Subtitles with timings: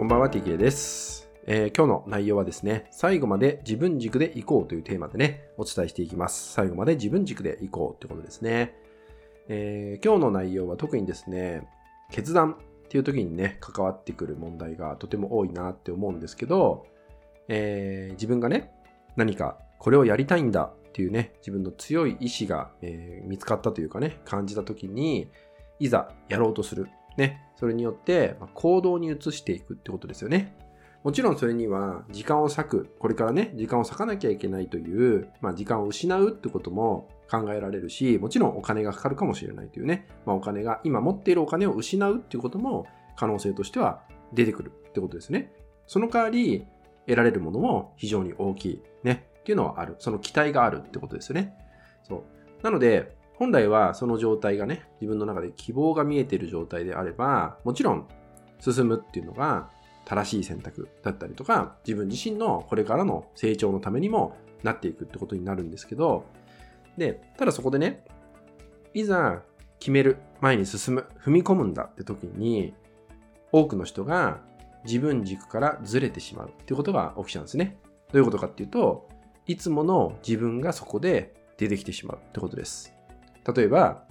[0.00, 6.54] こんばんは、TK です、えー今日の内容はですね、最後まで自分軸で行こうというテーマでね、お伝えしていきます。
[6.54, 8.74] 最後まで自分軸で行こうということですね。
[9.48, 11.68] えー今日の内容は特にですね、
[12.10, 16.86] 決断っていう時にね、関わってくる問題がとても多いなって思うんですけど、
[17.48, 18.70] えー自分がね、
[19.16, 25.28] 何かこれをやりたいんだっていうね、自分の強い意志が、え見つかったというかね、感じた時に、
[25.78, 26.88] いざやろうとする。
[27.20, 30.56] ね、それによって行動に移していくってことですよね。
[31.04, 44.02] もちろんそれには時間を割く、これからね、時間を割かなきゃいけないという、まあ、時間を失うってことも考えられるし、もちろんお金がかかるかもしれないというね、まあ、お金が、今持っているお金を失うっていうことも可能性としては
[44.32, 45.52] 出てくるってことですね。
[45.86, 46.66] その代わり、
[47.06, 49.96] 得られるものも非常に大きい、ね、っていうのはある。
[49.98, 51.54] その期待があるってことですよね。
[52.02, 52.62] そう。
[52.62, 58.06] なので、本来はその状態がね、自分の中で希望が見えている状態であれば、もちろん
[58.60, 59.70] 進むっていうのが
[60.04, 66.26] 正しい選択だったりとか、自分自身のこれからの成長のためにもなっていくってことになるんですけど、
[66.98, 68.04] で、ただそこでね、
[68.92, 69.40] いざ
[69.78, 72.74] 決める、前に進む、踏み込むんだって時に、
[73.52, 74.42] 多くの人が
[74.84, 77.78] 自分軸からずれてしまうっていうことが起きちゃうんですね。
[78.12, 79.08] どういうことかっていうと、
[79.46, 82.99] いつもの自分がそこで出てきてしまうってことです。
[83.46, 84.04] 例えば、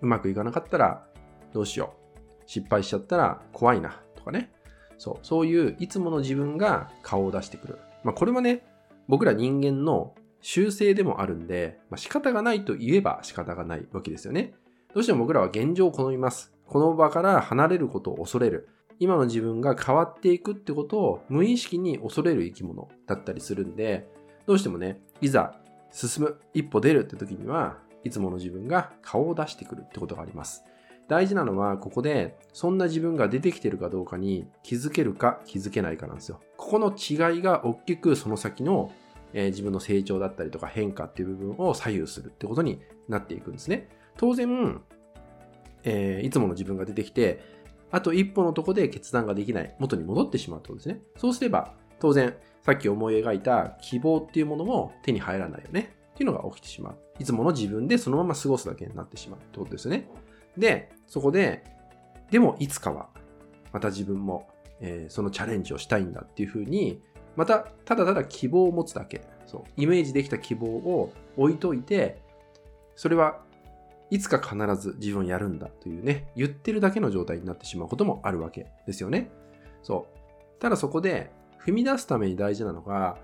[0.00, 1.06] うまくいかなかったら
[1.52, 2.42] どうしよう。
[2.46, 4.52] 失敗しちゃったら怖いなとかね。
[4.98, 7.78] そう、そういういつもの自分が顔を出してくる。
[8.04, 8.64] まあこれはね、
[9.08, 14.54] 僕ら人間の習性でもあるんで、まあ、仕方がないと言えば仕方がないわけですよね。
[14.94, 16.52] どうしても僕らは現状を好みます。
[16.66, 18.68] この場から離れることを恐れる。
[18.98, 24.08] 今の自分が変わっていくってことを無意識に恐れる生き物だったりするんで、
[24.46, 25.54] どうしてもね、いざ
[25.90, 30.64] 進む、一歩出るって時には、いつもの自分が顔を出してくるってことがあります。
[31.08, 36.40] 大事なのは、ここで、そんな自分が出てきてるかどうかに気づけるか気づけないかなんですよ。
[36.56, 38.90] ここの違いが大きくその先の、
[39.32, 43.88] えー自分の成長だったりとか変化っていう部分を左右するってことになっていくんですね。
[44.16, 44.80] 当然、
[45.84, 47.40] えーいつもの自分が出てきて、
[47.92, 51.00] あと一歩のとこで決断ができない、元に戻ってしまうってことですね。
[51.16, 55.95] そうすれば、当然、さっき思い描いた希望っていうものも手に入らないよね。
[56.16, 56.96] っていうのが起きてしまう。
[57.18, 60.08] いつもの自分でそのまま過ごすだけになってしまうってことですね。
[60.56, 61.62] で、そこで、
[62.30, 63.10] でもいつかは、
[63.70, 64.48] また自分も、
[64.80, 67.02] えーそのチャレンジをしたいんだっていうふうに、
[67.36, 69.26] また、ただただ希望を持つだけ。
[69.44, 69.62] そう。
[69.76, 72.22] イメージできた希望を置いといて、
[72.94, 73.42] それは
[74.08, 79.30] いつか必ず自分やるんだというね、言ってるだけの状態になってしまうこともあるわけですよね。
[79.82, 80.60] そう。
[80.60, 81.30] ただそこで
[81.62, 83.18] 踏み出すために大事なのが、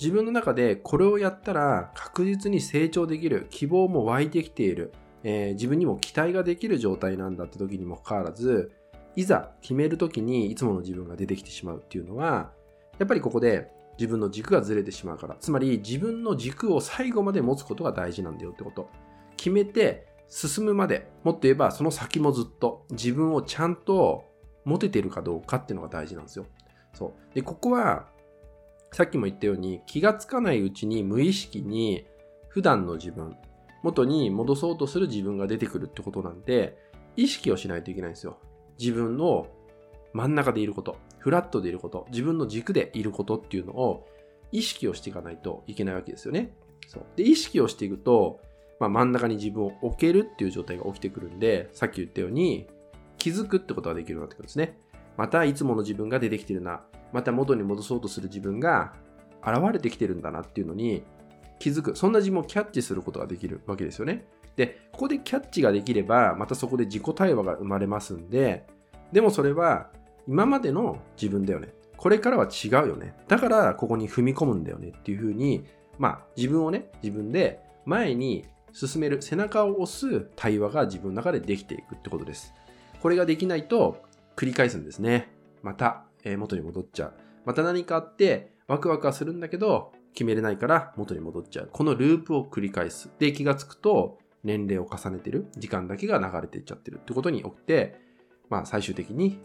[0.00, 8.72] 自分の中でこれをやったら確実に成長できる、希望も湧いてきている、えー自分にも期待ができる状態なんだって時にもかかわらず、
[9.16, 12.52] いざ決める時にいつもの自分が出てきてしまうっていうのは、
[12.98, 18.90] やっぱりここで自分の軸がずれてしまうから、つまり自分の軸を最後まで持つことが大事なんだよってこと。
[19.36, 24.24] 決めて進むまで、もっと言えばその先もずっと自分をちゃんと
[24.64, 26.46] 持ててるかどうかっていうのが大事なんですよ。
[26.92, 27.34] そう。
[27.34, 28.08] で、ここは、
[28.94, 32.06] さっきも言ったように気がつかないうちに無意識に
[32.46, 33.36] 普段の自分、
[33.82, 36.78] 元に戻そうとする自分が出てくるってことなんで、
[37.16, 38.38] 意識をしないといけないんですよ。
[38.78, 39.48] 自分の
[40.12, 44.06] 真ん中でいること、フラットでいること、自分の軸でいることっていうのを
[44.52, 46.54] 意識をしていかないといけないわけですよね。
[46.86, 47.02] そう。
[47.16, 48.38] で、意識をしていくと、
[48.78, 52.68] まあ、真ん中に自分を置けるっていう状態が起きてくるんで、さっき言ったように
[53.18, 54.78] 気づくってことができるようになってくるんですね。
[55.16, 56.84] またいつもの自分が出てきてるな。
[57.14, 58.92] また元に戻そうとする自分が
[59.46, 61.04] 現れてきてるんだなっていうのに
[61.60, 61.94] 気づく。
[61.94, 64.26] そんな自分をキャッチすることができるわけですよね。
[64.56, 68.66] で、ここでキャッチができれば、またそこで自己対話が生まれますんで、
[69.12, 69.90] でもそれは
[70.26, 71.72] 今までの自分だよね。
[71.96, 73.14] これからは違うよね。
[73.28, 75.64] だからここに踏み込むんだよねっていうふうに、
[75.98, 82.52] まあ自分をね、自分で前に進める背中を押す対話が自分の中でできていくってことです。
[83.00, 84.02] これができないと
[84.34, 85.30] 繰り返すんですね。
[85.62, 87.14] また、えー元に戻っちゃう。
[87.44, 91.70] また何かあってワクワクはするんだけど決めれないから元に戻っちゃう。
[91.72, 93.10] このループを繰り返す。
[93.18, 95.48] で、気がつくと年齢を重ねてる。
[95.56, 98.00] 時間だけが流れていっちゃってるってことに起きて、
[98.48, 99.40] まあ最終的に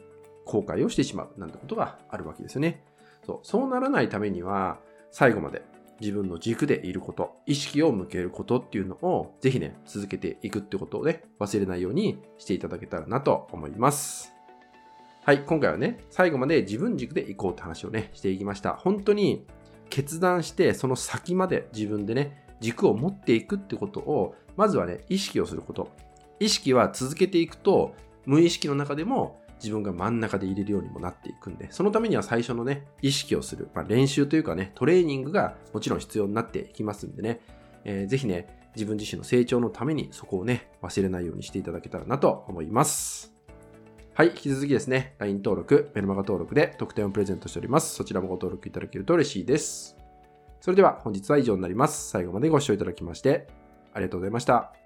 [0.46, 2.84] 後悔をしてしまうなんてことがあるわけですよね。
[3.26, 4.80] そうそうならないためには
[5.12, 5.64] 最後まで
[6.00, 14.39] 自分の軸でいること、意識を向けることっていうのをぜひね、続けていくってことをね、忘れないようにしていただけたらなと思います。
[15.30, 18.74] はい、今回はね、最後まで自分軸でいこうって話をね、していきました。
[18.74, 19.46] 本当に
[19.92, 25.92] 決断して、その先まで自分でね、軸を持っていくってことを、まずはね、意識をすること。
[26.40, 27.94] 意識は続けていくと、
[28.26, 37.40] 無意識の中でも自分が真ん中で入れるようにもなっていくんで、そのためには最初のね、意識をする、まあ、練習というかね、トレーニングがもちろん必要になっていきますんでね、
[37.84, 43.39] えー、ぜひね、自分自身の成長のためにそこをね、忘れないようにしていただけたらなと思います。
[44.20, 47.96] はい、引き続きですね、LINE 登録、メルマガ登録で特典をプレゼントしております。
[47.96, 49.96] そちらもご登録いただけると嬉しいです。
[50.60, 52.10] それでは本日は以上になります。
[52.10, 53.48] 最後までご視聴いただきまして
[53.94, 54.79] ありがとうございました。